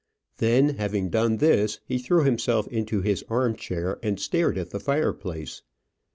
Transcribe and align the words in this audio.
Then, 0.39 0.77
having 0.77 1.11
done 1.11 1.37
this, 1.37 1.79
he 1.85 1.99
threw 1.99 2.23
himself 2.23 2.67
into 2.69 3.01
his 3.01 3.23
arm 3.29 3.55
chair, 3.55 3.99
and 4.01 4.19
stared 4.19 4.57
at 4.57 4.71
the 4.71 4.79
fireplace. 4.79 5.61